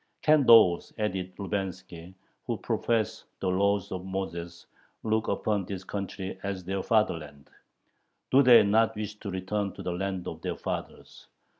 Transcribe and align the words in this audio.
"Can 0.23 0.47
those" 0.47 0.91
added 0.97 1.35
Lubenski 1.37 2.15
"who 2.47 2.57
profess 2.57 3.25
the 3.39 3.49
laws 3.49 3.91
of 3.91 4.03
Moses 4.03 4.65
look 5.03 5.27
upon 5.27 5.65
this 5.65 5.83
country 5.83 6.39
as 6.41 6.63
their 6.63 6.81
fatherland? 6.81 7.51
Do 8.31 8.41
they 8.41 8.63
not 8.63 8.95
wish 8.95 9.13
to 9.19 9.29
return 9.29 9.73
to 9.73 9.83
the 9.83 9.93
land 9.93 10.27
of 10.27 10.41
their 10.41 10.57
fathers?... 10.57 11.27